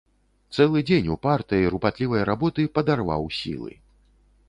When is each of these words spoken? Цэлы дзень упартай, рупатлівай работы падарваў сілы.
Цэлы 0.55 0.81
дзень 0.91 1.11
упартай, 1.17 1.69
рупатлівай 1.75 2.27
работы 2.33 2.61
падарваў 2.79 3.33
сілы. 3.43 3.71